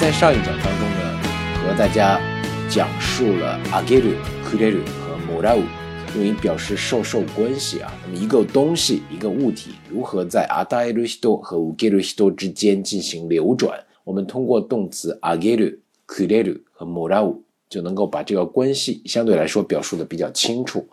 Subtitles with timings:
[0.00, 1.20] 在上一讲当中呢，
[1.64, 2.20] 和大家
[2.68, 5.62] 讲述了あげる、くれる和もらう
[6.14, 7.90] 用于表示授受关系啊。
[8.04, 13.80] 那么一个东西、一个物体如何在与える人和受ける人之间进行流转？
[14.04, 20.86] 我们通过动词あげる、くれる和もらう就能够把这个关系相对来说表述的比较清楚。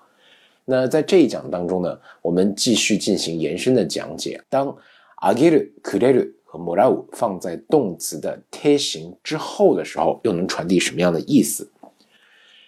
[0.66, 4.42] 那在这一讲当中呢，我们继续进行延伸的讲解。
[4.50, 4.76] 当
[5.18, 11.70] あげる、くれる 和もらう放在动词的て形之后的时候，又能传递什么样的意思？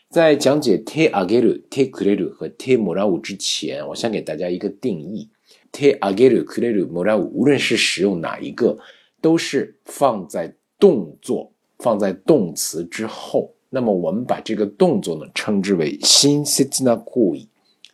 [0.10, 5.30] 在讲解てあげる、てくれる和てもらう之前，我先给大家一个定义：
[5.72, 8.78] てあげる、くれる、もらう，无论是使用哪一个，
[9.20, 13.52] 都是放在动作、放在动词之后。
[13.70, 17.48] 那么我们把这个动作呢称之为親切な行為，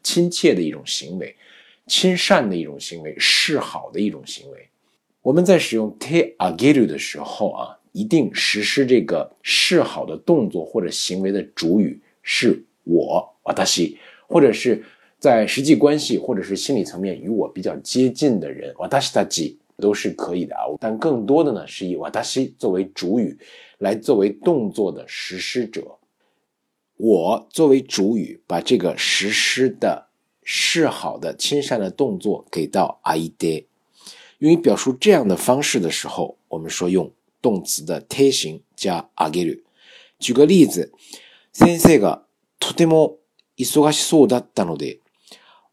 [0.03, 1.35] 亲切的一种行为，
[1.87, 4.69] 亲善的一种行为，示好的一种行为。
[5.26, 13.96] 我们在使用 te ageru 的时候啊，一定实施这个示好的动作或者行为的主语是我，watashi，
[14.28, 14.84] 或者是
[15.18, 20.62] 在实际关系或者是心理层面与我比较接近的人，watashi taji 都是可以的啊。
[20.78, 23.36] 但更多的呢是以 watashi 作为主语。
[23.78, 25.98] 来作为动作的实施者，
[26.96, 30.06] 我作为主语，把这个实施的
[30.44, 33.48] 示好的亲善的动作给到阿伊德。
[34.45, 39.63] 用于表述这样的方式的时候，我们说用动词的贴形加あげる。
[40.19, 40.91] 举个例子，
[41.51, 42.23] 先生が
[42.59, 43.17] とても
[43.57, 44.99] 忙しそうだったので、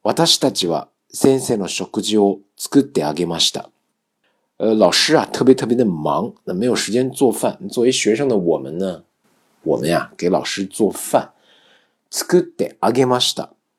[0.02, 3.70] 私たちは先生の食事を作ってあげました。
[4.58, 7.58] 呃，老师啊，特别特别的忙，那没有时间做饭。
[7.68, 9.04] 作为学生的我们呢，
[9.62, 11.32] 我们呀给老师做饭。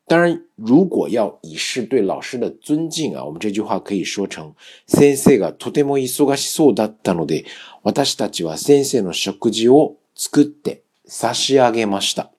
[0.07, 4.55] 当然，如果要以示对老师的尊敬啊，我们这句话可以说成：
[4.87, 7.45] 先生がとても忙しそうだったので、
[7.83, 12.31] 私たちは先生の食事を作って差し上げました。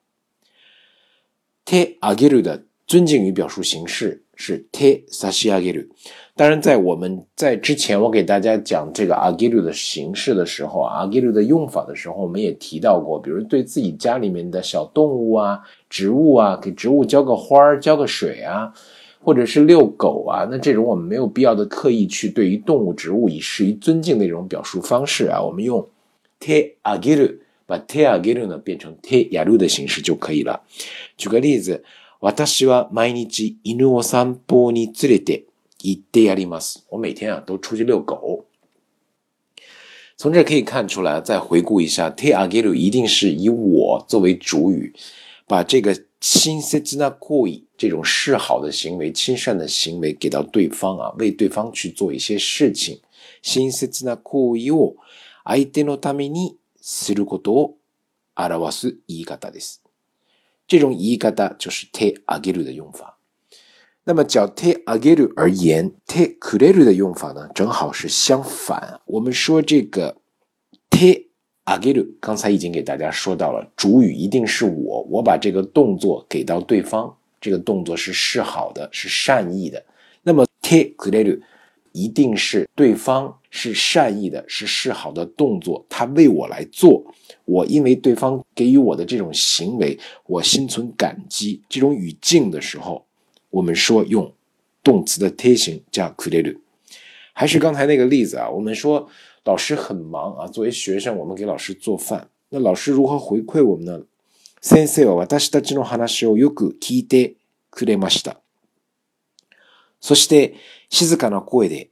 [1.63, 5.87] 手あげる的尊敬语表述形式 是手差し上げる。
[6.35, 15.59] 当然，在我们在之前我给大家讲这个阿基鲁的形式的时候，阿基鲁的用法的时候，我们也提到过，比如对自己家里面的小动物啊、
[15.89, 18.73] 植物啊，给植物浇个花儿、浇个水啊，
[19.21, 25.87] 或者是遛狗啊，那这种我们没有必要的刻意去对于动物、植物以示于尊敬的一种表述方式啊，我们用
[26.39, 27.29] te 阿基鲁
[27.67, 30.59] 把 te 阿基鲁呢变成 te 亚鲁的形式就可以了。
[31.17, 31.83] 举个例子，
[32.20, 35.44] 私は毎日犬を散歩に連れて。
[35.82, 38.46] 一 day 里 mas，我每天啊都出去遛狗。
[40.16, 44.94] 从这可以看出来，再回顾一下，te agiru 一定是以我作为主语，
[45.46, 52.98] 把这个亲切な行為这种示好的行为、亲善的行为给到对方啊，为对方去做一些事情。
[53.42, 54.96] 親切な行為を
[55.44, 57.76] 相手のためにすることを
[58.34, 59.82] 表す言い方です。
[60.66, 63.18] 这种言い方就是 te agiru 的用法。
[64.04, 69.00] 那么，较 te ageru 而言，te kureru 的用法呢，正好是相反。
[69.06, 70.16] 我们说这个
[70.88, 71.26] te
[71.64, 79.84] ageru，刚才已经给大家说到了，主语一定是我，我把这个动作给到对方，这个动作是示好的，是善意的。
[80.22, 81.40] 那么 te kureru
[81.95, 87.03] 一定是对方是善意的，是示好的动作，他为我来做，
[87.45, 91.61] 我因为对方给予我的这种行为，我心存感激。
[91.69, 93.05] 这种语境的时候。
[93.53, 94.33] 我们说用
[94.81, 96.59] 动词的贴形加くれる，
[97.33, 98.49] 还是刚才那个例子啊。
[98.49, 99.09] 我们说
[99.43, 102.29] 老师很忙啊，作为学生，我们给老师做饭。
[102.47, 104.05] 那老师如何回馈我们呢？
[104.61, 107.35] 先生は私たちの話をよく聞いて
[107.71, 108.39] くれました。
[110.00, 110.54] そして
[110.90, 111.90] 静かな声で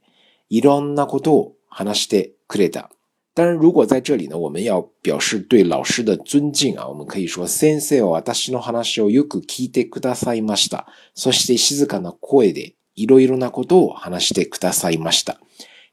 [0.49, 2.89] いろんなことを話してくれた。
[3.33, 10.87] 当然，如果在这里呢，我们要表示对老师的尊敬啊，我们可以说先生は私の話をよく聞いてくださいました。
[11.13, 15.37] そして静かな声でいろいろなことを話してくださいました。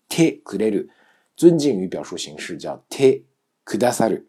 [0.08, 0.90] てくれる
[1.36, 3.22] 尊敬语表述形式叫て
[3.64, 4.28] くださる。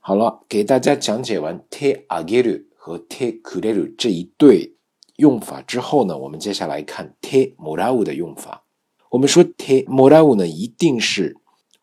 [0.00, 4.70] 好了，给大家讲解完てあげる和てくれる这一对
[5.19, 8.63] 用法之后呢，我们接下来看てもらう的用法。
[9.09, 11.37] 我们说てもらう呢，一定是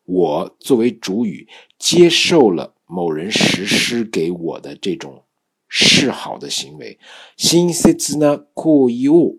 [0.05, 1.47] 我作为主语
[1.79, 5.23] 接受了某人实施给我的这种
[5.67, 6.99] 示好的行为。
[7.37, 9.35] 親切な行為を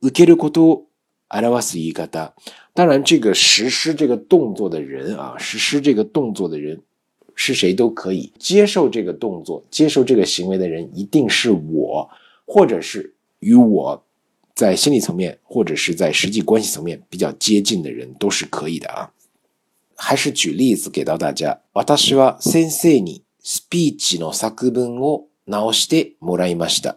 [0.00, 0.86] 受けることを
[1.28, 2.34] 表す言い方。
[2.74, 6.82] 当然，这个实施这个动作的人啊，实施这个动作的人
[7.34, 12.10] 是谁都可以接受这个动作、接受这个行为的人，一定是我，
[12.46, 14.04] 或者是 与我
[14.54, 19.10] 在心理层面或者是在实际关系层面比较接近的人，都是可以的啊。
[19.96, 21.60] 还是举例子给到大家。
[21.72, 26.96] 私は先生にスピーチの作文を直してもらいました。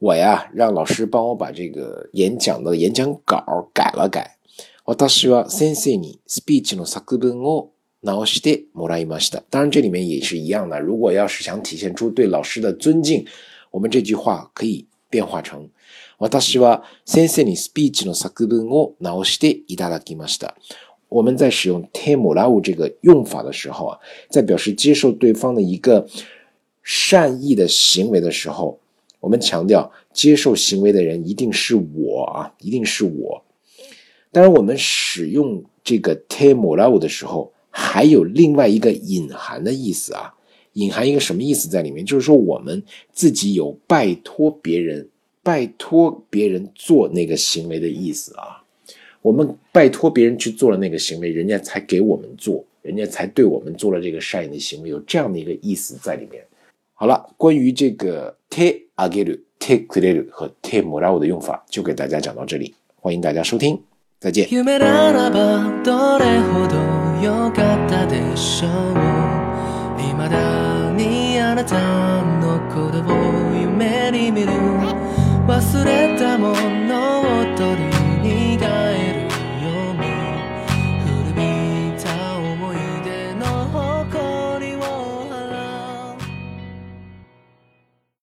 [0.00, 4.38] 我呀，让老师帮我把这个演讲的演讲稿改了改。
[4.84, 7.72] 私は先生にスピーチの作文を
[8.02, 9.42] 直してもらいました。
[9.50, 10.78] 当然，这里面也是一样的。
[10.78, 13.24] 如果要是想体现出对老师的尊敬，
[13.70, 15.68] 我们这句话可以 变化成：
[16.18, 20.54] 私は先生にスピーチの作文を直していただきました。
[21.08, 23.98] 我们在使用 te m o r a 这个用法的时候啊，
[24.28, 26.08] 在表示接受对方的一个
[26.82, 28.80] 善意的行为的时候，
[29.20, 33.44] 我们强调接受行为的人一定是我啊，一定是我。
[34.32, 40.34] 当然，我们使用这个 te m o r a 的时候，还有另外一个隐含的意思啊，
[40.73, 42.05] 隐含一个什么意思在里面？
[42.05, 45.07] 就是说我们自己有拜托别人、
[45.43, 48.63] 拜托别人做那个行为的意思啊。
[49.21, 56.41] 我们拜托别人去做了那个行为，人家才给我们做，人家才对我们做了这个善意的行为，有这样的一个意思在里面。
[56.93, 63.77] 好了，关于这个 te ageru、te kureru 和 te morau 的用法，就给大家讲到这里，欢迎大家收听，
[64.19, 64.47] 再见。
[70.19, 74.51] まだにあなたのことを夢に見る。
[75.47, 76.49] 忘れたも
[76.89, 77.18] の